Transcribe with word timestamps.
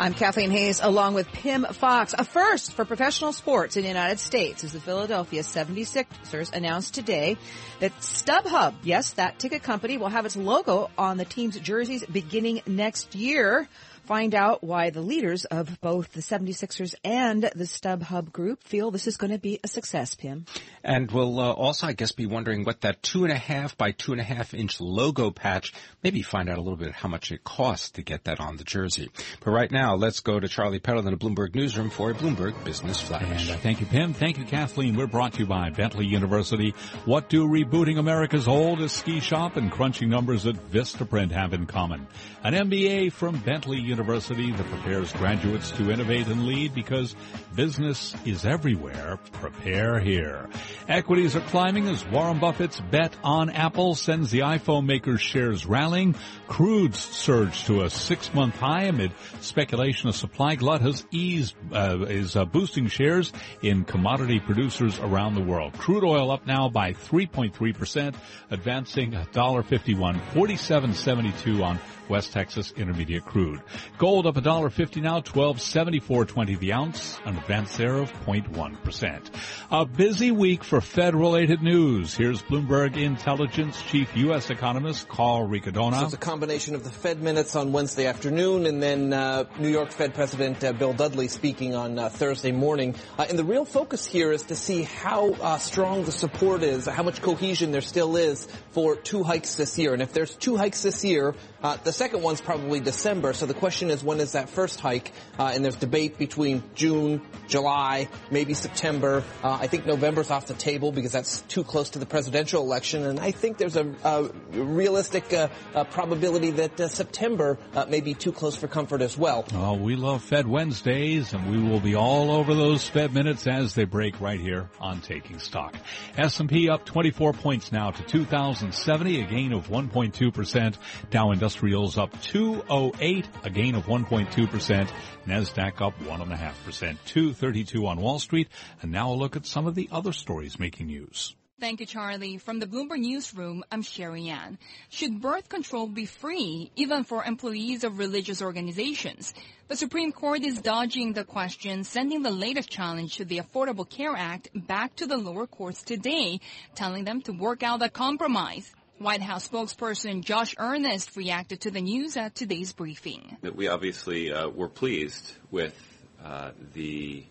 I'm 0.00 0.14
Kathleen 0.14 0.50
Hays 0.50 0.80
along 0.82 1.12
with 1.12 1.30
Pimm 1.30 1.66
Fox. 1.72 2.14
A 2.16 2.24
first 2.24 2.72
for 2.72 2.86
professional 2.86 3.34
sports 3.34 3.76
in 3.76 3.82
the 3.82 3.88
United 3.88 4.18
States 4.18 4.64
as 4.64 4.72
the 4.72 4.80
Philadelphia 4.80 5.42
76ers 5.42 6.54
announced 6.54 6.94
today 6.94 7.36
that 7.80 7.92
StubHub, 8.00 8.76
yes, 8.82 9.12
that 9.12 9.38
ticket 9.38 9.62
company 9.62 9.98
will 9.98 10.08
have 10.08 10.24
its 10.24 10.36
logo 10.36 10.90
on 10.96 11.18
the 11.18 11.26
team's 11.26 11.60
jerseys 11.60 12.02
beginning 12.06 12.62
next 12.66 13.14
year 13.14 13.68
find 14.10 14.34
out 14.34 14.64
why 14.64 14.90
the 14.90 15.00
leaders 15.00 15.44
of 15.44 15.80
both 15.80 16.12
the 16.14 16.20
76ers 16.20 16.96
and 17.04 17.44
the 17.44 17.62
StubHub 17.62 18.32
group 18.32 18.60
feel 18.64 18.90
this 18.90 19.06
is 19.06 19.16
going 19.16 19.30
to 19.30 19.38
be 19.38 19.60
a 19.62 19.68
success, 19.68 20.16
Pimm. 20.16 20.44
And 20.82 21.08
we'll 21.12 21.38
uh, 21.38 21.52
also, 21.52 21.86
I 21.86 21.92
guess, 21.92 22.10
be 22.10 22.26
wondering 22.26 22.64
what 22.64 22.80
that 22.80 23.04
two 23.04 23.22
and 23.22 23.32
a 23.32 23.38
half 23.38 23.78
by 23.78 23.92
two 23.92 24.10
and 24.10 24.20
a 24.20 24.24
half 24.24 24.52
inch 24.52 24.80
logo 24.80 25.30
patch, 25.30 25.72
maybe 26.02 26.22
find 26.22 26.48
out 26.48 26.58
a 26.58 26.60
little 26.60 26.76
bit 26.76 26.90
how 26.90 27.08
much 27.08 27.30
it 27.30 27.44
costs 27.44 27.90
to 27.90 28.02
get 28.02 28.24
that 28.24 28.40
on 28.40 28.56
the 28.56 28.64
jersey. 28.64 29.10
But 29.44 29.52
right 29.52 29.70
now, 29.70 29.94
let's 29.94 30.18
go 30.18 30.40
to 30.40 30.48
Charlie 30.48 30.80
Pellet 30.80 31.04
in 31.04 31.12
the 31.12 31.16
Bloomberg 31.16 31.54
Newsroom 31.54 31.90
for 31.90 32.10
a 32.10 32.14
Bloomberg 32.14 32.64
Business 32.64 33.00
Flash. 33.00 33.22
And 33.22 33.50
uh, 33.50 33.58
thank 33.58 33.78
you, 33.78 33.86
Pimm. 33.86 34.12
Thank 34.12 34.38
you, 34.38 34.44
Kathleen. 34.44 34.96
We're 34.96 35.06
brought 35.06 35.34
to 35.34 35.38
you 35.38 35.46
by 35.46 35.70
Bentley 35.70 36.06
University. 36.06 36.74
What 37.04 37.28
do 37.28 37.46
rebooting 37.46 37.96
America's 37.96 38.48
oldest 38.48 38.96
ski 38.96 39.20
shop 39.20 39.56
and 39.56 39.70
crunching 39.70 40.08
numbers 40.08 40.46
at 40.46 40.56
Vistaprint 40.56 41.30
have 41.30 41.52
in 41.52 41.66
common? 41.66 42.08
An 42.42 42.54
MBA 42.54 43.12
from 43.12 43.38
Bentley 43.38 43.78
University 43.78 43.99
University 44.00 44.50
that 44.50 44.66
prepares 44.70 45.12
graduates 45.12 45.70
to 45.72 45.90
innovate 45.90 46.26
and 46.26 46.46
lead 46.46 46.74
because 46.74 47.14
business 47.54 48.14
is 48.24 48.46
everywhere. 48.46 49.18
Prepare 49.32 50.00
here. 50.00 50.48
Equities 50.88 51.36
are 51.36 51.42
climbing 51.42 51.86
as 51.86 52.02
Warren 52.06 52.38
Buffett's 52.38 52.80
bet 52.80 53.14
on 53.22 53.50
Apple 53.50 53.94
sends 53.94 54.30
the 54.30 54.38
iPhone 54.38 54.86
maker's 54.86 55.20
shares 55.20 55.66
rallying. 55.66 56.14
Crude's 56.48 56.98
surge 56.98 57.64
to 57.64 57.82
a 57.82 57.90
six-month 57.90 58.56
high 58.56 58.84
amid 58.84 59.12
speculation 59.42 60.08
a 60.08 60.14
supply 60.14 60.54
glut 60.54 60.80
has 60.80 61.04
eased, 61.10 61.54
uh, 61.70 61.98
is 62.08 62.36
uh, 62.36 62.46
boosting 62.46 62.86
shares 62.86 63.34
in 63.60 63.84
commodity 63.84 64.40
producers 64.40 64.98
around 64.98 65.34
the 65.34 65.42
world. 65.42 65.74
Crude 65.74 66.04
oil 66.04 66.30
up 66.30 66.46
now 66.46 66.70
by 66.70 66.94
3.3%, 66.94 68.14
advancing 68.50 69.12
$1.51, 69.12 70.18
47.72 70.32 71.62
on 71.62 71.78
West 72.10 72.32
Texas 72.32 72.72
Intermediate 72.72 73.24
crude. 73.24 73.60
Gold 73.98 74.26
up 74.26 74.34
$1.50 74.36 75.02
now, 75.02 75.20
1274.20 75.20 76.58
the 76.58 76.72
ounce, 76.72 77.18
an 77.24 77.36
advance 77.36 77.76
there 77.76 77.96
of 77.96 78.12
0.1%. 78.24 79.26
A 79.70 79.84
busy 79.84 80.30
week 80.30 80.64
for 80.64 80.80
Fed-related 80.80 81.62
news. 81.62 82.14
Here's 82.14 82.42
Bloomberg 82.42 82.96
Intelligence 82.96 83.80
Chief 83.82 84.16
U.S. 84.16 84.50
Economist 84.50 85.08
Carl 85.08 85.46
Riccadonna. 85.46 86.00
So 86.00 86.04
it's 86.06 86.14
a 86.14 86.18
combination 86.18 86.74
of 86.74 86.84
the 86.84 86.90
Fed 86.90 87.22
minutes 87.22 87.56
on 87.56 87.72
Wednesday 87.72 88.06
afternoon 88.06 88.66
and 88.66 88.82
then 88.82 89.12
uh, 89.12 89.44
New 89.58 89.68
York 89.68 89.90
Fed 89.90 90.14
President 90.14 90.62
uh, 90.64 90.72
Bill 90.72 90.92
Dudley 90.92 91.28
speaking 91.28 91.74
on 91.74 91.98
uh, 91.98 92.08
Thursday 92.08 92.52
morning. 92.52 92.94
Uh, 93.18 93.26
and 93.28 93.38
the 93.38 93.44
real 93.44 93.64
focus 93.64 94.06
here 94.06 94.32
is 94.32 94.44
to 94.44 94.56
see 94.56 94.82
how 94.82 95.32
uh, 95.32 95.58
strong 95.58 96.04
the 96.04 96.12
support 96.12 96.62
is, 96.62 96.86
how 96.86 97.02
much 97.02 97.22
cohesion 97.22 97.70
there 97.70 97.80
still 97.80 98.16
is 98.16 98.46
for 98.72 98.96
two 98.96 99.22
hikes 99.22 99.56
this 99.56 99.78
year. 99.78 99.92
And 99.92 100.02
if 100.02 100.12
there's 100.12 100.34
two 100.34 100.56
hikes 100.56 100.82
this 100.82 101.04
year, 101.04 101.34
uh, 101.62 101.76
the 101.76 101.92
second 101.92 102.22
one's 102.22 102.40
probably 102.40 102.80
December. 102.80 103.32
So 103.32 103.46
the 103.46 103.54
question 103.54 103.69
is, 103.70 104.02
when 104.02 104.18
is 104.20 104.32
that 104.32 104.50
first 104.50 104.80
hike? 104.80 105.12
Uh, 105.38 105.52
and 105.54 105.64
there's 105.64 105.76
debate 105.76 106.18
between 106.18 106.62
June, 106.74 107.22
July, 107.46 108.08
maybe 108.30 108.54
September. 108.54 109.22
Uh, 109.42 109.58
I 109.60 109.68
think 109.68 109.86
November's 109.86 110.30
off 110.30 110.46
the 110.46 110.54
table 110.54 110.92
because 110.92 111.12
that's 111.12 111.42
too 111.42 111.62
close 111.62 111.90
to 111.90 111.98
the 112.00 112.06
presidential 112.06 112.62
election. 112.62 113.04
And 113.06 113.20
I 113.20 113.30
think 113.30 113.58
there's 113.58 113.76
a, 113.76 113.94
a 114.02 114.30
realistic 114.52 115.32
uh, 115.32 115.48
probability 115.84 116.50
that 116.50 116.80
uh, 116.80 116.88
September 116.88 117.58
uh, 117.74 117.86
may 117.86 118.00
be 118.00 118.14
too 118.14 118.32
close 118.32 118.56
for 118.56 118.66
comfort 118.66 119.02
as 119.02 119.16
well. 119.16 119.44
Oh, 119.54 119.74
we 119.74 119.94
love 119.94 120.22
Fed 120.22 120.48
Wednesdays, 120.48 121.32
and 121.32 121.50
we 121.50 121.62
will 121.62 121.80
be 121.80 121.94
all 121.94 122.32
over 122.32 122.54
those 122.54 122.88
Fed 122.88 123.14
minutes 123.14 123.46
as 123.46 123.74
they 123.74 123.84
break 123.84 124.20
right 124.20 124.40
here 124.40 124.68
on 124.80 125.00
Taking 125.00 125.38
Stock. 125.38 125.76
S&P 126.18 126.68
up 126.68 126.84
24 126.84 127.32
points 127.34 127.70
now 127.70 127.92
to 127.92 128.02
2,070, 128.02 129.20
a 129.20 129.26
gain 129.26 129.52
of 129.52 129.68
1.2 129.68 130.34
percent. 130.34 130.78
Dow 131.10 131.32
Industrials 131.32 131.98
up 131.98 132.20
208, 132.22 133.28
a 133.44 133.50
gain 133.50 133.59
of 133.60 133.84
1.2%. 133.84 134.90
NASDAQ 135.26 135.80
up 135.82 135.98
1.5%, 136.00 136.96
232 137.04 137.86
on 137.86 138.00
Wall 138.00 138.18
Street. 138.18 138.48
And 138.80 138.90
now 138.90 139.12
a 139.12 139.14
look 139.14 139.36
at 139.36 139.46
some 139.46 139.66
of 139.66 139.74
the 139.74 139.88
other 139.92 140.12
stories 140.12 140.58
making 140.58 140.86
news. 140.86 141.36
Thank 141.60 141.80
you, 141.80 141.86
Charlie. 141.86 142.38
From 142.38 142.58
the 142.58 142.66
Bloomberg 142.66 143.00
Newsroom, 143.00 143.64
I'm 143.70 143.82
Sherry 143.82 144.28
Ann. 144.28 144.56
Should 144.88 145.20
birth 145.20 145.50
control 145.50 145.86
be 145.86 146.06
free, 146.06 146.70
even 146.74 147.04
for 147.04 147.22
employees 147.22 147.84
of 147.84 147.98
religious 147.98 148.40
organizations? 148.40 149.34
The 149.68 149.76
Supreme 149.76 150.10
Court 150.10 150.42
is 150.42 150.62
dodging 150.62 151.12
the 151.12 151.24
question, 151.24 151.84
sending 151.84 152.22
the 152.22 152.30
latest 152.30 152.70
challenge 152.70 153.18
to 153.18 153.26
the 153.26 153.40
Affordable 153.40 153.86
Care 153.86 154.16
Act 154.16 154.48
back 154.54 154.96
to 154.96 155.06
the 155.06 155.18
lower 155.18 155.46
courts 155.46 155.82
today, 155.82 156.40
telling 156.74 157.04
them 157.04 157.20
to 157.22 157.32
work 157.32 157.62
out 157.62 157.82
a 157.82 157.90
compromise. 157.90 158.72
White 159.00 159.22
House 159.22 159.48
spokesperson 159.48 160.22
Josh 160.22 160.54
Earnest 160.58 161.16
reacted 161.16 161.62
to 161.62 161.70
the 161.70 161.80
news 161.80 162.18
at 162.18 162.34
today's 162.34 162.74
briefing. 162.74 163.38
We 163.40 163.66
obviously 163.66 164.30
uh, 164.30 164.50
were 164.50 164.68
pleased 164.68 165.32
with 165.50 165.74
uh, 166.22 166.50
the 166.74 167.24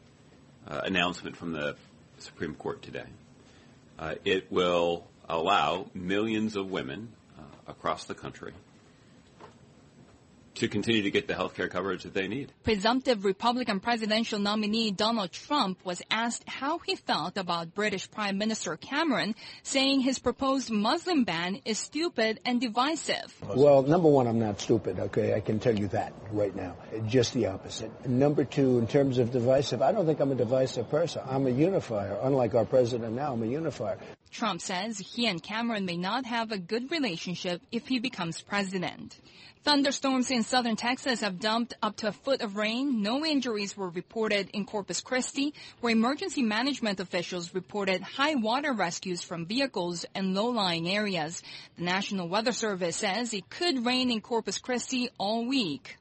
uh, 0.68 0.82
announcement 0.86 1.38
from 1.38 1.54
the 1.54 1.76
Supreme 2.18 2.56
Court 2.56 2.82
today. 2.82 3.06
Uh, 4.00 4.16
it 4.26 4.52
will 4.52 5.06
allow 5.30 5.92
millions 5.94 6.56
of 6.56 6.72
women 6.72 7.10
uh, 7.38 7.44
across 7.68 8.06
the 8.06 8.16
country 8.16 8.54
to 10.56 10.68
continue 10.68 11.04
to 11.04 11.12
get 11.12 11.28
the 11.28 11.36
health 11.36 11.56
care 11.56 11.68
coverage 11.68 12.04
that 12.04 12.14
they 12.14 12.28
need. 12.28 12.52
Presumptive 12.64 13.26
Republican 13.26 13.80
presidential 13.80 14.40
nominee 14.40 14.92
Donald 14.92 15.32
Trump 15.32 15.84
was 15.86 16.02
asked 16.12 16.48
how 16.48 16.80
he 16.80 16.96
felt 16.96 17.38
about 17.38 17.74
British 17.74 18.10
Prime 18.10 18.38
Minister 18.38 18.76
Cameron 18.76 19.36
saying 19.64 20.02
his 20.02 20.20
proposed 20.20 20.70
Muslim 20.70 21.24
ban 21.24 21.60
is 21.66 21.78
stupid 21.78 22.40
and 22.46 22.60
divisive. 22.62 23.36
Well, 23.56 23.84
number 23.84 24.10
one, 24.10 24.28
I'm 24.28 24.40
not 24.40 24.60
stupid, 24.60 25.00
okay? 25.00 25.34
I 25.34 25.40
can 25.40 25.60
tell 25.60 25.78
you 25.78 25.88
that 25.90 26.14
right 26.32 26.56
now. 26.56 26.76
Just 27.08 27.34
the 27.34 27.48
opposite. 27.48 28.08
Number 28.08 28.44
two, 28.44 28.80
in 28.80 28.88
terms 28.88 29.18
of 29.18 29.32
divisive, 29.32 29.82
I 29.82 29.92
don't 29.92 30.06
think 30.06 30.20
I'm 30.20 30.32
a 30.32 30.36
divisive 30.36 30.90
person. 30.90 31.22
I'm 31.28 31.48
a 31.48 31.52
unifier. 31.52 32.18
Unlike 32.22 32.56
our 32.56 32.66
president 32.66 33.14
now, 33.14 33.34
I'm 33.34 33.44
a 33.44 33.48
unifier. 33.48 33.98
Trump 34.32 34.62
says 34.62 35.00
he 35.00 35.28
and 35.28 35.42
Cameron 35.42 35.86
may 35.86 35.98
not 35.98 36.26
have 36.26 36.52
a 36.52 36.58
good 36.58 36.92
relationship 36.92 37.62
if 37.72 37.88
he 37.88 38.00
becomes 38.00 38.42
president. 38.42 39.20
Thunderstorms 39.66 40.32
in 40.32 40.44
southern 40.44 40.78
Texas 40.78 41.20
have 41.20 41.40
dumped 41.40 41.74
up 41.84 41.98
to 41.98 42.08
a 42.08 42.14
foot 42.14 42.42
of 42.42 42.56
rain. 42.56 43.02
No 43.02 43.26
injuries 43.26 43.76
were 43.76 43.90
reported 43.90 44.50
in 44.54 44.66
Corpus 44.66 45.02
Christi, 45.02 45.54
where 45.82 45.92
emergency 45.92 46.42
management 46.42 47.02
officials 47.02 47.54
reported 47.54 48.02
high 48.02 48.36
water 48.36 48.72
rescues 48.72 49.22
from 49.22 49.46
vehicles 49.46 50.06
and 50.16 50.34
low-lying 50.34 50.90
areas. 50.90 51.44
The 51.78 51.84
National 51.84 52.30
Weather 52.30 52.54
Service 52.54 52.96
says 52.96 53.34
it 53.34 53.50
could 53.50 53.86
rain 53.86 54.10
in 54.10 54.22
Corpus 54.22 54.60
Christi 54.60 55.10
all 55.18 55.46
week. 55.46 55.99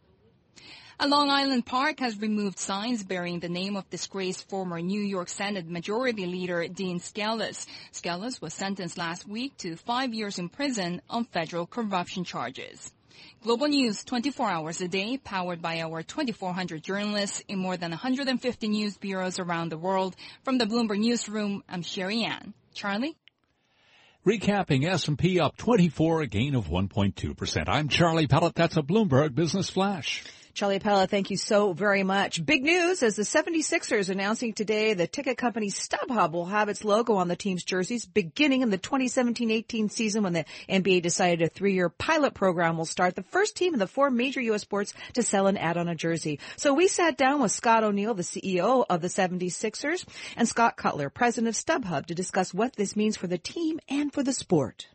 A 1.00 1.06
Long 1.06 1.30
Island 1.30 1.64
Park 1.64 2.00
has 2.00 2.18
removed 2.18 2.58
signs 2.58 3.04
bearing 3.04 3.38
the 3.38 3.48
name 3.48 3.76
of 3.76 3.88
disgraced 3.88 4.48
former 4.48 4.80
New 4.80 5.00
York 5.00 5.28
Senate 5.28 5.68
Majority 5.68 6.26
Leader 6.26 6.66
Dean 6.66 6.98
Skelos. 6.98 7.66
Skelos 7.92 8.40
was 8.40 8.52
sentenced 8.52 8.98
last 8.98 9.28
week 9.28 9.56
to 9.58 9.76
five 9.76 10.12
years 10.12 10.40
in 10.40 10.48
prison 10.48 11.00
on 11.08 11.22
federal 11.26 11.68
corruption 11.68 12.24
charges. 12.24 12.90
Global 13.44 13.68
News 13.68 14.02
24 14.02 14.50
hours 14.50 14.80
a 14.80 14.88
day, 14.88 15.18
powered 15.18 15.62
by 15.62 15.82
our 15.82 16.02
2,400 16.02 16.82
journalists 16.82 17.44
in 17.46 17.60
more 17.60 17.76
than 17.76 17.92
150 17.92 18.66
news 18.66 18.96
bureaus 18.96 19.38
around 19.38 19.68
the 19.68 19.78
world. 19.78 20.16
From 20.42 20.58
the 20.58 20.66
Bloomberg 20.66 20.98
Newsroom, 20.98 21.62
I'm 21.68 21.82
Sherry 21.82 22.24
Ann. 22.24 22.54
Charlie? 22.74 23.16
Recapping 24.26 24.84
S&P 24.84 25.38
up 25.38 25.56
24, 25.56 26.22
a 26.22 26.26
gain 26.26 26.56
of 26.56 26.66
1.2%. 26.66 27.64
I'm 27.68 27.88
Charlie 27.88 28.26
Pellet. 28.26 28.56
That's 28.56 28.76
a 28.76 28.82
Bloomberg 28.82 29.36
Business 29.36 29.70
Flash. 29.70 30.24
Charlie 30.54 30.78
Pellet, 30.78 31.10
thank 31.10 31.30
you 31.30 31.36
so 31.36 31.72
very 31.72 32.02
much. 32.02 32.44
Big 32.44 32.62
news 32.62 33.02
as 33.02 33.16
the 33.16 33.22
76ers 33.22 34.08
announcing 34.08 34.52
today 34.52 34.94
the 34.94 35.06
ticket 35.06 35.38
company 35.38 35.68
StubHub 35.68 36.32
will 36.32 36.46
have 36.46 36.68
its 36.68 36.84
logo 36.84 37.14
on 37.14 37.28
the 37.28 37.36
team's 37.36 37.64
jerseys 37.64 38.06
beginning 38.06 38.62
in 38.62 38.70
the 38.70 38.78
2017-18 38.78 39.90
season 39.90 40.22
when 40.22 40.32
the 40.32 40.44
NBA 40.68 41.02
decided 41.02 41.42
a 41.42 41.48
three-year 41.48 41.88
pilot 41.88 42.34
program 42.34 42.76
will 42.76 42.84
start. 42.84 43.14
The 43.14 43.22
first 43.22 43.56
team 43.56 43.72
in 43.74 43.78
the 43.78 43.86
four 43.86 44.10
major 44.10 44.40
U.S. 44.40 44.62
sports 44.62 44.94
to 45.14 45.22
sell 45.22 45.46
an 45.46 45.56
ad 45.56 45.76
on 45.76 45.88
a 45.88 45.94
jersey. 45.94 46.40
So 46.56 46.74
we 46.74 46.88
sat 46.88 47.16
down 47.16 47.40
with 47.40 47.52
Scott 47.52 47.84
O'Neill, 47.84 48.14
the 48.14 48.22
CEO 48.22 48.84
of 48.88 49.00
the 49.00 49.08
76ers, 49.08 50.06
and 50.36 50.48
Scott 50.48 50.76
Cutler, 50.76 51.10
president 51.10 51.48
of 51.48 51.54
StubHub, 51.54 52.06
to 52.06 52.14
discuss 52.14 52.52
what 52.52 52.76
this 52.76 52.96
means 52.96 53.16
for 53.16 53.26
the 53.26 53.38
team 53.38 53.80
and 53.88 54.12
for 54.12 54.22
the 54.22 54.32
sport. 54.32 54.88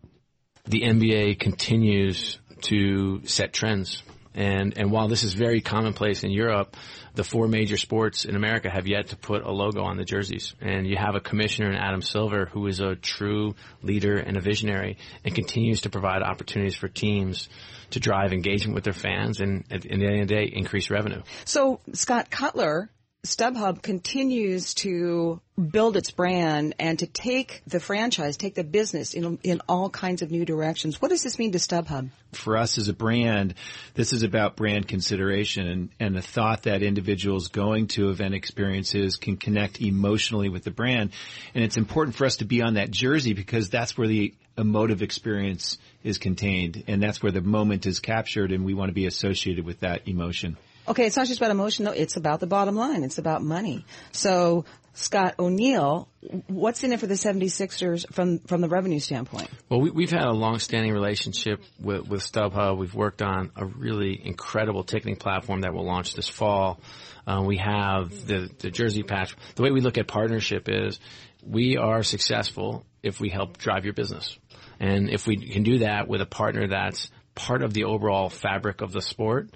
the 0.65 0.81
NBA 0.81 1.39
continues 1.39 2.39
to 2.61 3.25
set 3.25 3.53
trends. 3.53 4.03
And, 4.35 4.77
and 4.77 4.91
while 4.91 5.07
this 5.07 5.23
is 5.23 5.33
very 5.33 5.61
commonplace 5.61 6.23
in 6.23 6.31
Europe, 6.31 6.75
the 7.15 7.23
four 7.23 7.47
major 7.47 7.77
sports 7.77 8.25
in 8.25 8.35
America 8.35 8.69
have 8.69 8.87
yet 8.87 9.07
to 9.07 9.15
put 9.15 9.43
a 9.43 9.51
logo 9.51 9.83
on 9.83 9.97
the 9.97 10.05
jerseys. 10.05 10.55
And 10.61 10.87
you 10.87 10.97
have 10.97 11.15
a 11.15 11.19
commissioner 11.19 11.69
in 11.69 11.75
Adam 11.75 12.01
Silver 12.01 12.45
who 12.45 12.65
is 12.67 12.79
a 12.79 12.95
true 12.95 13.55
leader 13.81 14.17
and 14.17 14.37
a 14.37 14.41
visionary 14.41 14.97
and 15.23 15.35
continues 15.35 15.81
to 15.81 15.89
provide 15.89 16.23
opportunities 16.23 16.75
for 16.75 16.87
teams 16.87 17.49
to 17.91 17.99
drive 17.99 18.33
engagement 18.33 18.73
with 18.73 18.83
their 18.83 18.93
fans 18.93 19.39
and 19.39 19.65
at 19.69 19.85
in 19.85 19.99
the 19.99 20.07
end 20.07 20.21
of 20.21 20.27
the 20.27 20.33
day, 20.33 20.51
increase 20.51 20.89
revenue. 20.89 21.21
So 21.45 21.79
Scott 21.93 22.31
Cutler 22.31 22.89
StubHub 23.25 23.81
continues 23.81 24.73
to 24.73 25.39
build 25.71 25.95
its 25.95 26.11
brand 26.11 26.75
and 26.77 26.99
to 26.99 27.07
take 27.07 27.61
the 27.65 27.79
franchise, 27.79 28.35
take 28.35 28.53
the 28.53 28.65
business 28.65 29.13
in, 29.13 29.39
in 29.43 29.61
all 29.69 29.89
kinds 29.89 30.21
of 30.21 30.29
new 30.29 30.43
directions. 30.43 31.01
What 31.01 31.07
does 31.07 31.23
this 31.23 31.39
mean 31.39 31.53
to 31.53 31.57
StubHub? 31.57 32.09
For 32.33 32.57
us 32.57 32.77
as 32.77 32.89
a 32.89 32.93
brand, 32.93 33.53
this 33.93 34.11
is 34.11 34.23
about 34.23 34.57
brand 34.57 34.89
consideration 34.89 35.67
and, 35.67 35.89
and 36.01 36.15
the 36.17 36.21
thought 36.21 36.63
that 36.63 36.83
individuals 36.83 37.47
going 37.47 37.87
to 37.89 38.09
event 38.09 38.33
experiences 38.33 39.15
can 39.15 39.37
connect 39.37 39.79
emotionally 39.79 40.49
with 40.49 40.65
the 40.65 40.71
brand. 40.71 41.11
And 41.55 41.63
it's 41.63 41.77
important 41.77 42.17
for 42.17 42.25
us 42.25 42.37
to 42.37 42.45
be 42.45 42.61
on 42.61 42.73
that 42.73 42.91
jersey 42.91 43.31
because 43.31 43.69
that's 43.69 43.97
where 43.97 44.09
the 44.09 44.33
emotive 44.57 45.01
experience 45.01 45.77
is 46.03 46.17
contained 46.17 46.83
and 46.87 47.01
that's 47.01 47.23
where 47.23 47.31
the 47.31 47.41
moment 47.41 47.85
is 47.85 48.01
captured 48.01 48.51
and 48.51 48.65
we 48.65 48.73
want 48.73 48.89
to 48.89 48.93
be 48.93 49.05
associated 49.05 49.63
with 49.63 49.79
that 49.79 50.09
emotion. 50.09 50.57
Okay, 50.87 51.05
it's 51.05 51.15
not 51.15 51.27
just 51.27 51.39
about 51.39 51.51
emotion, 51.51 51.85
though. 51.85 51.91
It's 51.91 52.17
about 52.17 52.39
the 52.39 52.47
bottom 52.47 52.75
line. 52.75 53.03
It's 53.03 53.17
about 53.17 53.41
money. 53.41 53.85
So, 54.11 54.65
Scott 54.93 55.35
O'Neill, 55.39 56.07
what's 56.47 56.83
in 56.83 56.91
it 56.91 56.99
for 56.99 57.07
the 57.07 57.15
76ers 57.15 58.11
from, 58.13 58.39
from 58.39 58.61
the 58.61 58.69
revenue 58.69 58.99
standpoint? 58.99 59.49
Well, 59.69 59.81
we, 59.81 60.03
have 60.03 60.11
had 60.11 60.27
a 60.27 60.33
long-standing 60.33 60.93
relationship 60.93 61.63
with, 61.79 62.07
with 62.07 62.21
StubHub. 62.21 62.77
We've 62.77 62.93
worked 62.93 63.21
on 63.21 63.51
a 63.55 63.65
really 63.65 64.21
incredible 64.23 64.83
ticketing 64.83 65.15
platform 65.15 65.61
that 65.61 65.73
will 65.73 65.85
launch 65.85 66.13
this 66.13 66.27
fall. 66.27 66.79
Uh, 67.25 67.43
we 67.45 67.57
have 67.57 68.27
the, 68.27 68.49
the 68.59 68.69
jersey 68.69 69.01
patch. 69.03 69.35
The 69.55 69.63
way 69.63 69.71
we 69.71 69.81
look 69.81 69.97
at 69.97 70.07
partnership 70.07 70.67
is 70.69 70.99
we 71.41 71.77
are 71.77 72.03
successful 72.03 72.85
if 73.01 73.19
we 73.19 73.29
help 73.29 73.57
drive 73.57 73.85
your 73.85 73.93
business. 73.93 74.37
And 74.79 75.09
if 75.09 75.25
we 75.25 75.37
can 75.37 75.63
do 75.63 75.79
that 75.79 76.07
with 76.07 76.21
a 76.21 76.25
partner 76.25 76.67
that's 76.67 77.09
part 77.35 77.63
of 77.63 77.73
the 77.73 77.85
overall 77.85 78.29
fabric 78.29 78.81
of 78.81 78.91
the 78.91 79.01
sport, 79.01 79.49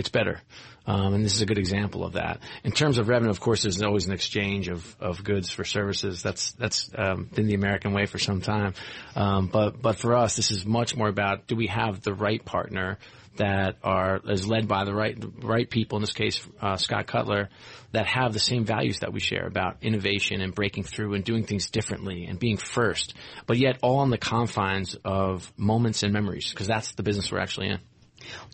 it's 0.00 0.08
better. 0.08 0.40
Um, 0.86 1.12
and 1.12 1.24
this 1.24 1.34
is 1.34 1.42
a 1.42 1.46
good 1.46 1.58
example 1.58 2.04
of 2.04 2.14
that. 2.14 2.40
In 2.64 2.72
terms 2.72 2.96
of 2.96 3.08
revenue, 3.08 3.30
of 3.30 3.38
course, 3.38 3.62
there's 3.62 3.82
always 3.82 4.06
an 4.06 4.14
exchange 4.14 4.68
of, 4.68 4.96
of 4.98 5.22
goods 5.22 5.50
for 5.50 5.62
services. 5.62 6.22
That's 6.22 6.52
that's 6.52 6.90
um, 6.96 7.28
been 7.32 7.46
the 7.46 7.54
American 7.54 7.92
way 7.92 8.06
for 8.06 8.18
some 8.18 8.40
time. 8.40 8.72
Um, 9.14 9.48
but 9.48 9.80
but 9.80 9.96
for 9.96 10.16
us, 10.16 10.36
this 10.36 10.50
is 10.50 10.64
much 10.64 10.96
more 10.96 11.08
about 11.08 11.46
do 11.46 11.54
we 11.54 11.66
have 11.66 12.00
the 12.00 12.14
right 12.14 12.42
partner 12.42 12.98
that 13.36 13.76
are 13.84 14.20
is 14.26 14.46
led 14.46 14.68
by 14.68 14.84
the 14.84 14.94
right 14.94 15.22
right 15.42 15.68
people. 15.68 15.98
In 15.98 16.02
this 16.02 16.14
case, 16.14 16.40
uh, 16.62 16.78
Scott 16.78 17.06
Cutler, 17.06 17.50
that 17.92 18.06
have 18.06 18.32
the 18.32 18.40
same 18.40 18.64
values 18.64 19.00
that 19.00 19.12
we 19.12 19.20
share 19.20 19.46
about 19.46 19.76
innovation 19.82 20.40
and 20.40 20.54
breaking 20.54 20.84
through 20.84 21.12
and 21.12 21.24
doing 21.24 21.44
things 21.44 21.68
differently 21.68 22.24
and 22.24 22.38
being 22.38 22.56
first, 22.56 23.14
but 23.46 23.58
yet 23.58 23.78
all 23.82 23.98
on 23.98 24.08
the 24.08 24.18
confines 24.18 24.96
of 25.04 25.52
moments 25.58 26.02
and 26.02 26.12
memories 26.12 26.50
because 26.50 26.66
that's 26.66 26.92
the 26.92 27.02
business 27.02 27.30
we're 27.30 27.38
actually 27.38 27.68
in. 27.68 27.80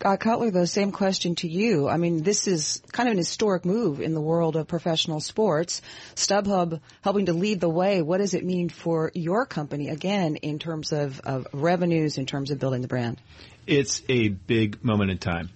Uh, 0.05 0.17
Cutler, 0.17 0.51
the 0.51 0.67
same 0.67 0.93
question 0.93 1.35
to 1.37 1.49
you. 1.49 1.89
I 1.89 1.97
mean, 1.97 2.23
this 2.23 2.47
is 2.47 2.83
kind 2.93 3.09
of 3.09 3.13
an 3.13 3.19
historic 3.19 3.65
move 3.65 4.01
in 4.01 4.15
the 4.15 4.21
world 4.21 4.57
of 4.57 4.69
professional 4.69 5.21
sports. 5.21 5.83
StubHub 6.15 6.81
helping 7.03 7.27
to 7.27 7.33
lead 7.33 7.61
the 7.61 7.69
way. 7.69 8.03
What 8.03 8.19
does 8.19 8.35
it 8.35 8.45
mean 8.45 8.69
for 8.69 9.11
your 9.15 9.47
company, 9.47 9.89
again, 9.89 10.37
in 10.37 10.59
terms 10.59 10.93
of, 10.93 11.21
of 11.21 11.47
revenues, 11.53 12.19
in 12.19 12.27
terms 12.27 12.51
of 12.51 12.59
building 12.59 12.83
the 12.83 12.89
brand? 12.89 13.21
It's 13.67 14.03
a 14.09 14.29
big 14.29 14.85
moment 14.85 15.11
in 15.11 15.19
time. 15.19 15.51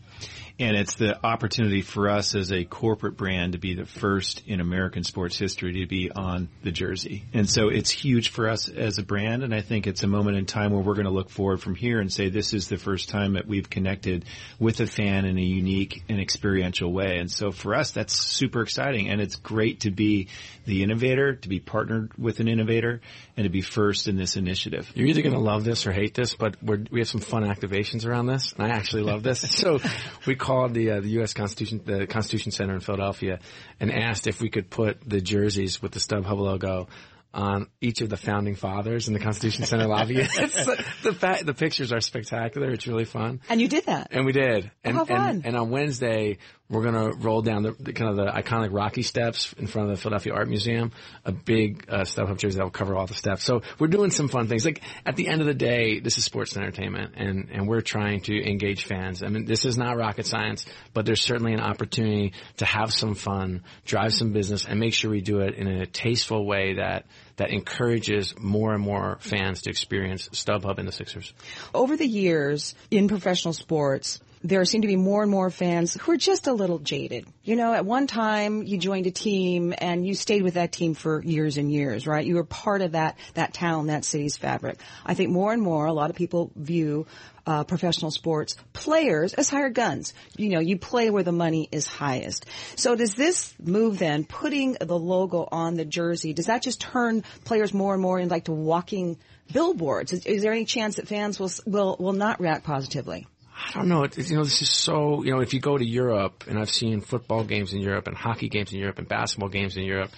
And 0.61 0.77
it's 0.77 0.95
the 0.97 1.19
opportunity 1.25 1.81
for 1.81 2.11
us 2.11 2.35
as 2.35 2.53
a 2.53 2.65
corporate 2.65 3.17
brand 3.17 3.53
to 3.53 3.59
be 3.59 3.73
the 3.73 3.87
first 3.87 4.43
in 4.47 4.61
American 4.61 5.05
sports 5.05 5.39
history 5.39 5.81
to 5.81 5.87
be 5.87 6.11
on 6.11 6.51
the 6.63 6.71
jersey. 6.71 7.25
And 7.33 7.49
so 7.49 7.69
it's 7.69 7.91
huge 7.91 8.29
for 8.29 8.47
us 8.47 8.69
as 8.69 8.99
a 8.99 9.03
brand. 9.03 9.43
And 9.43 9.55
I 9.55 9.63
think 9.63 9.87
it's 9.87 10.03
a 10.03 10.07
moment 10.07 10.37
in 10.37 10.45
time 10.45 10.73
where 10.73 10.83
we're 10.83 10.97
going 10.97 11.07
to 11.07 11.13
look 11.13 11.31
forward 11.31 11.63
from 11.63 11.75
here 11.75 11.99
and 11.99 12.13
say 12.13 12.29
this 12.29 12.53
is 12.53 12.69
the 12.69 12.77
first 12.77 13.09
time 13.09 13.33
that 13.33 13.47
we've 13.47 13.71
connected 13.71 14.27
with 14.59 14.81
a 14.81 14.87
fan 14.87 15.25
in 15.25 15.39
a 15.39 15.43
unique 15.43 16.03
and 16.11 16.21
experiential 16.21 16.93
way. 16.93 17.17
And 17.17 17.31
so 17.31 17.53
for 17.53 17.75
us, 17.75 17.93
that's 17.93 18.13
super 18.13 18.61
exciting. 18.61 19.09
And 19.09 19.23
it's 19.23 19.37
great 19.37 19.81
to 19.81 19.91
be 19.91 20.29
the 20.67 20.83
innovator, 20.83 21.37
to 21.37 21.49
be 21.49 21.59
partnered 21.59 22.13
with 22.19 22.41
an 22.41 22.49
innovator, 22.49 23.01
and 23.37 23.45
to 23.45 23.51
be 23.51 23.63
first 23.63 24.09
in 24.09 24.17
this 24.17 24.37
initiative. 24.37 24.93
You're 24.95 25.09
either 25.09 25.23
going 25.23 25.35
to 25.35 25.41
love 25.41 25.65
this 25.65 25.87
or 25.87 25.93
hate 25.93 26.15
this, 26.15 26.35
but 26.35 26.57
we 26.63 27.01
have 27.01 27.09
some 27.09 27.23
fun 27.23 27.45
activations 27.45 28.07
around 28.07 28.27
this. 28.27 28.53
And 28.53 28.71
I 28.71 28.77
actually 28.77 29.05
love 29.05 29.23
this. 29.23 29.41
so 29.51 29.81
we 30.27 30.35
call 30.35 30.50
called 30.51 30.75
the 30.75 30.91
uh, 30.91 31.01
the 31.01 31.11
U.S. 31.21 31.33
Constitution 31.33 31.81
the 31.85 32.07
Constitution 32.07 32.51
Center 32.51 32.75
in 32.75 32.81
Philadelphia 32.81 33.39
and 33.79 33.93
asked 33.93 34.27
if 34.27 34.41
we 34.41 34.51
could 34.51 34.69
put 34.69 34.99
the 35.09 35.21
jerseys 35.21 35.81
with 35.81 35.93
the 35.93 36.01
StubHub 36.01 36.39
logo 36.39 36.89
on 37.33 37.69
each 37.81 38.01
of 38.01 38.09
the 38.09 38.17
founding 38.17 38.57
fathers 38.57 39.07
in 39.07 39.15
the 39.15 39.21
Constitution 39.21 39.65
Center 39.65 39.87
lobby. 39.87 40.15
the, 40.17 40.85
the, 41.05 41.13
fa- 41.13 41.45
the 41.45 41.55
pictures 41.55 41.93
are 41.93 42.01
spectacular. 42.01 42.71
It's 42.71 42.89
really 42.89 43.05
fun. 43.05 43.41
And 43.49 43.61
you 43.61 43.69
did 43.69 43.87
that. 43.87 44.09
And 44.11 44.27
we 44.27 44.33
did. 44.33 44.69
And, 44.83 44.99
oh, 44.99 45.07
and, 45.09 45.47
and, 45.47 45.57
on 45.57 45.71
Wednesday, 45.71 46.39
we're 46.71 46.83
going 46.83 46.95
to 46.95 47.19
roll 47.19 47.43
down 47.43 47.65
the, 47.65 47.73
the, 47.81 47.93
kind 47.93 48.11
of 48.11 48.17
the 48.17 48.31
iconic 48.31 48.73
Rocky 48.73 49.03
steps 49.03 49.53
in 49.59 49.67
front 49.67 49.91
of 49.91 49.97
the 49.97 50.01
Philadelphia 50.01 50.33
Art 50.33 50.49
Museum, 50.49 50.93
a 51.25 51.33
big 51.33 51.85
uh, 51.89 52.03
StubHub 52.03 52.39
jersey 52.39 52.59
that 52.59 52.63
will 52.63 52.71
cover 52.71 52.95
all 52.95 53.07
the 53.07 53.15
steps. 53.15 53.43
So 53.43 53.63
we're 53.81 53.89
doing 53.89 54.13
some 54.13 54.29
fun 54.29 54.47
things. 54.47 54.65
Like 54.65 54.81
at 55.05 55.17
the 55.17 55.27
end 55.27 55.41
of 55.41 55.49
the 55.49 55.55
day, 55.55 55.99
this 55.99 56.17
is 56.17 56.25
sports 56.25 56.55
and 56.55 56.65
entertainment, 56.65 57.15
and 57.17 57.49
and 57.51 57.69
we're 57.69 57.81
trying 57.81 58.21
to 58.23 58.49
engage 58.49 58.85
fans. 58.85 59.23
I 59.23 59.29
mean, 59.29 59.47
this 59.47 59.65
is 59.65 59.77
not 59.77 59.97
rocket 59.97 60.27
science, 60.27 60.65
but 60.95 61.07
there's 61.07 61.21
certainly 61.21 61.53
an 61.53 61.61
opportunity 61.61 62.35
to 62.59 62.65
have 62.65 62.93
some 62.93 63.15
fun, 63.15 63.65
drive 63.85 64.15
some 64.15 64.33
business, 64.33 64.65
and 64.65 64.79
make 64.79 64.95
sure 64.95 65.11
we 65.11 65.21
do 65.21 65.41
it 65.41 65.55
in 65.55 65.67
a 65.67 65.87
tasteful 65.87 66.47
way 66.47 66.75
that 66.75 67.07
that 67.37 67.51
encourages 67.51 68.39
more 68.39 68.75
and 68.75 68.83
more 68.83 69.19
fans 69.21 69.63
to 69.63 69.71
experience 69.71 70.29
StubHub 70.29 70.79
and 70.79 70.87
the 70.87 70.93
Sixers. 70.93 71.33
Over 71.75 71.97
the 71.97 72.07
years 72.07 72.75
in 72.91 73.09
professional 73.09 73.55
sports, 73.55 74.21
there 74.43 74.65
seem 74.65 74.83
to 74.83 74.89
be 74.89 74.97
more 74.97 75.23
and 75.23 75.31
more 75.31 75.51
fans 75.51 75.95
who 75.95 76.13
are 76.13 76.17
just 76.17 76.47
a 76.47 76.53
little 76.53 76.79
jaded. 76.79 77.27
You 77.45 77.57
know, 77.57 77.75
at 77.75 77.85
one 77.85 78.07
time 78.07 78.63
you 78.63 78.79
joined 78.79 79.07
a 79.07 79.11
team 79.11 79.75
and 79.77 80.07
you 80.07 80.15
stayed 80.15 80.43
with 80.43 80.55
that 80.55 80.73
team 80.73 80.95
for 80.95 81.23
years 81.23 81.59
and 81.59 81.71
years, 81.71 82.07
right? 82.07 82.25
You 82.25 82.37
were 82.37 82.45
part 82.45 82.81
of 82.81 82.93
that, 82.93 83.19
that 83.35 83.53
town, 83.53 83.89
that 83.89 84.05
city's 84.05 84.39
fabric. 84.39 84.79
I 85.05 85.13
think 85.13 85.31
more 85.31 85.53
and 85.53 85.61
more, 85.61 85.85
a 85.85 85.93
lot 85.93 86.09
of 86.09 86.17
people 86.17 86.51
view 86.57 87.07
uh, 87.47 87.65
professional 87.65 88.11
sports 88.11 88.57
players 88.73 89.35
as 89.35 89.51
hired 89.51 89.75
guns. 89.75 90.15
You 90.37 90.51
know, 90.51 90.61
you 90.61 90.79
play 90.79 91.11
where 91.11 91.23
the 91.23 91.33
money 91.33 91.69
is 91.71 91.87
highest. 91.87 92.47
So 92.77 92.97
does 92.97 93.15
this 93.15 93.55
move 93.63 93.99
then, 93.99 94.25
putting 94.25 94.77
the 94.81 94.99
logo 94.99 95.47
on 95.51 95.75
the 95.75 95.85
jersey, 95.85 96.33
does 96.33 96.47
that 96.47 96.63
just 96.63 96.81
turn 96.81 97.25
players 97.45 97.75
more 97.75 97.93
and 97.93 98.03
more 98.03 98.19
into 98.19 98.33
like 98.33 98.45
to 98.45 98.53
walking 98.53 99.19
billboards? 99.53 100.13
Is, 100.13 100.25
is 100.25 100.43
there 100.43 100.53
any 100.53 100.65
chance 100.65 100.97
that 100.97 101.09
fans 101.09 101.39
will 101.39 101.51
will 101.67 101.97
will 101.99 102.13
not 102.13 102.41
react 102.41 102.65
positively? 102.65 103.27
I 103.69 103.73
don't 103.75 103.89
know. 103.89 104.05
It, 104.05 104.17
you 104.17 104.37
know, 104.37 104.45
this 104.45 104.63
is 104.63 104.71
so. 104.71 105.23
You 105.23 105.33
know, 105.33 105.41
if 105.41 105.55
you 105.55 105.61
go 105.61 105.77
to 105.77 105.85
Europe, 105.85 106.45
and 106.49 106.59
I've 106.59 106.71
seen 106.71 107.01
football 107.01 107.45
games 107.45 107.73
in 107.73 107.81
Europe, 107.81 108.07
and 108.07 108.17
hockey 108.17 108.49
games 108.49 108.73
in 108.73 108.81
Europe, 108.81 108.99
and 108.99 109.09
basketball 109.09 109.49
games 109.49 109.77
in 109.77 109.85
Europe, 109.85 110.11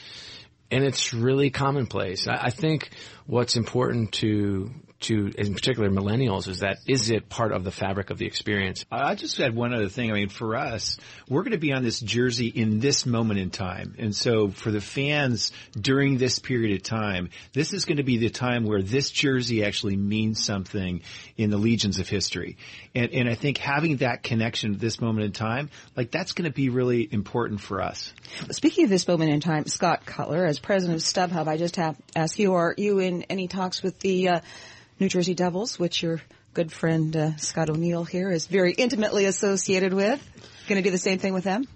and 0.71 0.85
it's 0.85 1.13
really 1.13 1.51
commonplace. 1.51 2.27
I, 2.27 2.37
I 2.47 2.51
think 2.51 2.91
what's 3.27 3.57
important 3.57 4.13
to 4.15 4.71
to, 5.03 5.33
in 5.37 5.55
particular, 5.55 5.91
millennials 5.91 6.49
is 6.49 6.61
that 6.61 6.79
is 6.87 7.11
it 7.11 7.29
part 7.29 7.53
of 7.53 7.65
the 7.65 7.71
fabric 7.71 8.11
of 8.11 8.19
the 8.19 8.27
experience? 8.27 8.85
I 8.91 9.15
just 9.15 9.37
had 9.37 9.55
one 9.55 9.75
other 9.75 9.89
thing. 9.89 10.11
I 10.11 10.15
mean, 10.15 10.29
for 10.29 10.57
us, 10.57 10.99
we're 11.29 11.43
going 11.43 11.53
to 11.53 11.59
be 11.59 11.73
on 11.73 11.83
this 11.83 12.01
jersey 12.01 12.49
in 12.49 12.81
this 12.81 13.07
moment 13.07 13.41
in 13.41 13.51
time. 13.51 13.95
And 13.99 14.15
so 14.15 14.49
for 14.49 14.71
the 14.71 14.81
fans 14.81 15.53
during 15.79 16.19
this 16.19 16.39
period 16.39 16.77
of 16.77 16.83
time, 16.83 17.31
this 17.53 17.73
is 17.73 17.85
going 17.85 17.99
to 17.99 18.03
be 18.03 18.19
the 18.19 18.31
time 18.31 18.65
where 18.65 18.83
this 18.83 19.11
jersey 19.11 19.65
actually 19.65 19.97
means 19.97 20.45
something 20.45 21.03
in 21.37 21.51
the 21.51 21.59
legions 21.59 21.99
of 21.99 22.09
history. 22.09 22.57
And, 22.95 23.11
and 23.13 23.29
I 23.29 23.35
think 23.35 23.59
having 23.59 23.99
that 23.99 24.23
connection 24.23 24.75
at 24.75 24.81
this 24.81 25.01
moment 25.01 25.27
in 25.27 25.33
time, 25.33 25.71
like 25.97 26.11
that's 26.11 26.33
going 26.33 26.51
to 26.51 26.55
be 26.55 26.69
really 26.69 27.09
important 27.11 27.61
for 27.61 27.83
us. 27.83 28.13
Speaking 28.51 28.85
of 28.85 28.91
this 28.91 29.07
moment 29.07 29.31
in 29.31 29.41
time, 29.41 29.67
Scott 29.67 30.05
Cutler, 30.07 30.45
as 30.45 30.59
president 30.59 30.99
of 30.99 31.03
StubHub, 31.03 31.47
I 31.47 31.57
just 31.57 31.77
have 31.77 31.97
ask 32.15 32.39
you, 32.39 32.55
are 32.55 32.75
you 32.77 32.99
in 32.99 33.23
any 33.25 33.49
talks 33.49 33.83
with 33.83 33.99
the, 34.01 34.29
uh, 34.29 34.41
New 34.99 35.09
Jersey 35.09 35.35
Devils, 35.35 35.79
which 35.79 36.03
your 36.03 36.21
good 36.55 36.71
friend 36.71 37.17
uh, 37.17 37.37
Scott 37.37 37.71
O'Neill 37.71 38.05
here 38.05 38.31
is 38.31 38.47
very 38.47 38.73
intimately 38.73 39.25
associated 39.25 39.93
with. 39.93 40.21
Going 40.69 40.83
to 40.83 40.83
do 40.83 40.91
the 40.91 40.99
same 40.99 41.19
thing 41.19 41.35
with 41.35 41.45
them? 41.45 41.67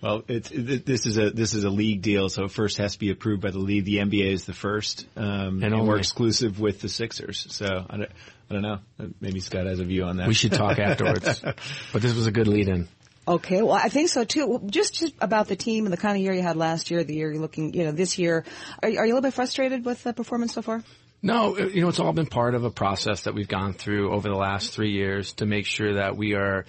Well, 0.00 0.22
it's, 0.28 0.50
this 0.50 1.06
is 1.06 1.18
a 1.18 1.30
this 1.30 1.54
is 1.54 1.64
a 1.64 1.70
league 1.70 2.02
deal, 2.02 2.28
so 2.28 2.44
it 2.44 2.52
first 2.52 2.78
has 2.78 2.92
to 2.92 2.98
be 3.00 3.10
approved 3.10 3.42
by 3.42 3.50
the 3.50 3.58
league. 3.58 3.84
The 3.84 3.96
NBA 3.96 4.32
is 4.32 4.44
the 4.44 4.52
first, 4.52 5.06
um, 5.16 5.60
and, 5.62 5.74
and 5.74 5.88
we're 5.88 5.98
exclusive 5.98 6.60
with 6.60 6.80
the 6.80 6.88
Sixers. 6.88 7.48
So 7.50 7.66
I 7.66 7.96
don't, 7.96 8.10
I 8.48 8.54
don't 8.54 8.62
know. 8.62 8.78
Maybe 9.20 9.40
Scott 9.40 9.66
has 9.66 9.80
a 9.80 9.84
view 9.84 10.04
on 10.04 10.18
that. 10.18 10.28
We 10.28 10.34
should 10.34 10.52
talk 10.52 10.78
afterwards. 10.78 11.40
but 11.92 12.02
this 12.02 12.14
was 12.14 12.28
a 12.28 12.30
good 12.30 12.46
lead-in. 12.46 12.86
Okay, 13.26 13.60
well, 13.60 13.74
I 13.74 13.88
think 13.88 14.08
so 14.08 14.24
too. 14.24 14.62
Just, 14.66 14.94
just 14.94 15.14
about 15.20 15.48
the 15.48 15.56
team 15.56 15.84
and 15.84 15.92
the 15.92 15.98
kind 15.98 16.16
of 16.16 16.22
year 16.22 16.32
you 16.32 16.40
had 16.42 16.56
last 16.56 16.90
year, 16.90 17.04
the 17.04 17.14
year 17.14 17.30
you're 17.30 17.42
looking, 17.42 17.74
you 17.74 17.84
know, 17.84 17.92
this 17.92 18.18
year. 18.18 18.44
Are, 18.82 18.88
are 18.88 18.90
you 18.90 18.98
a 18.98 19.02
little 19.02 19.20
bit 19.20 19.34
frustrated 19.34 19.84
with 19.84 20.02
the 20.02 20.14
performance 20.14 20.54
so 20.54 20.62
far? 20.62 20.82
No, 21.20 21.56
uh, 21.56 21.64
you 21.66 21.80
know, 21.80 21.88
it's 21.88 21.98
all 21.98 22.12
been 22.12 22.26
part 22.26 22.54
of 22.54 22.64
a 22.64 22.70
process 22.70 23.22
that 23.22 23.34
we've 23.34 23.48
gone 23.48 23.72
through 23.72 24.12
over 24.12 24.28
the 24.28 24.36
last 24.36 24.72
three 24.72 24.92
years 24.92 25.32
to 25.34 25.46
make 25.46 25.66
sure 25.66 25.94
that 25.94 26.16
we 26.16 26.34
are 26.34 26.64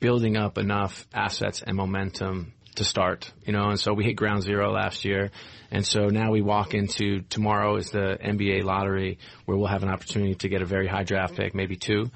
building 0.00 0.36
up 0.36 0.58
enough 0.58 1.06
assets 1.14 1.62
and 1.62 1.76
momentum 1.76 2.52
to 2.76 2.84
start, 2.84 3.30
you 3.44 3.52
know, 3.52 3.70
and 3.70 3.80
so 3.80 3.92
we 3.92 4.04
hit 4.04 4.14
ground 4.14 4.42
zero 4.42 4.72
last 4.72 5.04
year. 5.04 5.30
And 5.70 5.86
so 5.86 6.06
now 6.06 6.30
we 6.30 6.42
walk 6.42 6.74
into 6.74 7.20
tomorrow 7.22 7.76
is 7.76 7.90
the 7.90 8.18
NBA 8.22 8.64
lottery 8.64 9.18
where 9.44 9.56
we'll 9.56 9.68
have 9.68 9.82
an 9.82 9.88
opportunity 9.88 10.34
to 10.36 10.48
get 10.48 10.62
a 10.62 10.66
very 10.66 10.86
high 10.86 11.04
draft 11.04 11.36
pick, 11.36 11.54
maybe 11.54 11.76
two. 11.76 12.10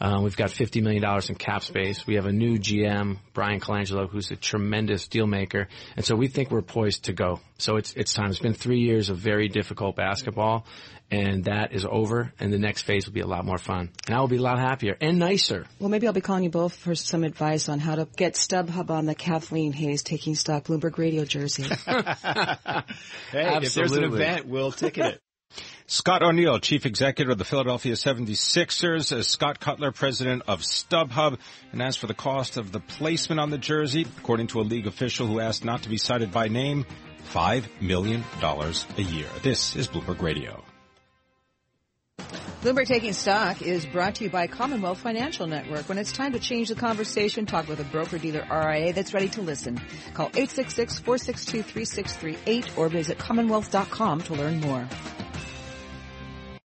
Um, 0.00 0.22
we've 0.22 0.36
got 0.36 0.50
$50 0.50 0.82
million 0.82 1.04
in 1.28 1.34
cap 1.34 1.62
space. 1.62 2.06
We 2.06 2.14
have 2.14 2.26
a 2.26 2.32
new 2.32 2.58
GM, 2.58 3.18
Bryan 3.32 3.60
Colangelo, 3.60 4.08
who's 4.08 4.30
a 4.30 4.36
tremendous 4.36 5.08
deal 5.08 5.26
maker. 5.26 5.68
And 5.96 6.04
so 6.04 6.14
we 6.14 6.28
think 6.28 6.50
we're 6.50 6.62
poised 6.62 7.04
to 7.04 7.12
go. 7.12 7.40
So 7.58 7.76
it's, 7.76 7.92
it's 7.94 8.12
time. 8.12 8.30
It's 8.30 8.38
been 8.38 8.54
three 8.54 8.80
years 8.80 9.10
of 9.10 9.18
very 9.18 9.48
difficult 9.48 9.96
basketball 9.96 10.66
and 11.10 11.44
that 11.44 11.72
is 11.72 11.86
over 11.88 12.32
and 12.38 12.52
the 12.52 12.58
next 12.58 12.82
phase 12.82 13.06
will 13.06 13.14
be 13.14 13.20
a 13.20 13.26
lot 13.26 13.44
more 13.44 13.58
fun 13.58 13.90
and 14.06 14.14
I 14.14 14.20
will 14.20 14.28
be 14.28 14.36
a 14.36 14.42
lot 14.42 14.58
happier 14.58 14.96
and 15.00 15.18
nicer. 15.18 15.64
Well, 15.78 15.88
maybe 15.88 16.06
I'll 16.06 16.12
be 16.12 16.20
calling 16.20 16.44
you 16.44 16.50
both 16.50 16.74
for 16.74 16.94
some 16.94 17.24
advice 17.24 17.68
on 17.68 17.78
how 17.78 17.94
to 17.94 18.06
get 18.16 18.34
StubHub 18.34 18.90
on 18.90 19.06
the 19.06 19.14
Kathleen 19.14 19.72
Hays 19.72 20.02
taking 20.02 20.34
stock 20.34 20.64
Bloomberg 20.64 20.98
Radio 20.98 21.24
jersey. 21.24 21.62
hey, 21.62 22.84
if 23.32 23.74
there's 23.74 23.92
an 23.92 24.04
event, 24.04 24.46
we'll 24.46 24.72
ticket 24.72 25.06
it. 25.06 25.22
Scott 25.90 26.22
O'Neill, 26.22 26.58
Chief 26.58 26.84
Executive 26.84 27.32
of 27.32 27.38
the 27.38 27.46
Philadelphia 27.46 27.94
76ers, 27.94 29.10
as 29.10 29.26
Scott 29.26 29.58
Cutler, 29.58 29.90
President 29.90 30.42
of 30.46 30.60
StubHub. 30.60 31.38
And 31.72 31.80
as 31.80 31.96
for 31.96 32.06
the 32.06 32.12
cost 32.12 32.58
of 32.58 32.72
the 32.72 32.80
placement 32.80 33.40
on 33.40 33.48
the 33.48 33.56
jersey, 33.56 34.06
according 34.18 34.48
to 34.48 34.60
a 34.60 34.62
league 34.62 34.86
official 34.86 35.26
who 35.26 35.40
asked 35.40 35.64
not 35.64 35.84
to 35.84 35.88
be 35.88 35.96
cited 35.96 36.30
by 36.30 36.48
name, 36.48 36.84
$5 37.32 37.64
million 37.80 38.22
a 38.42 39.00
year. 39.00 39.28
This 39.42 39.76
is 39.76 39.88
Bloomberg 39.88 40.20
Radio. 40.20 40.62
Bloomberg 42.60 42.86
Taking 42.86 43.14
Stock 43.14 43.62
is 43.62 43.86
brought 43.86 44.16
to 44.16 44.24
you 44.24 44.30
by 44.30 44.46
Commonwealth 44.46 44.98
Financial 44.98 45.46
Network. 45.46 45.88
When 45.88 45.96
it's 45.96 46.12
time 46.12 46.32
to 46.32 46.38
change 46.38 46.68
the 46.68 46.74
conversation, 46.74 47.46
talk 47.46 47.66
with 47.66 47.80
a 47.80 47.84
broker 47.84 48.18
dealer 48.18 48.46
RIA 48.50 48.92
that's 48.92 49.14
ready 49.14 49.30
to 49.30 49.40
listen. 49.40 49.80
Call 50.12 50.28
866-462-3638 50.30 52.76
or 52.76 52.90
visit 52.90 53.16
commonwealth.com 53.16 54.20
to 54.20 54.34
learn 54.34 54.60
more. 54.60 54.86